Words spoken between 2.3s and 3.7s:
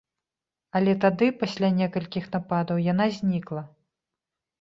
нападаў, яна знікла.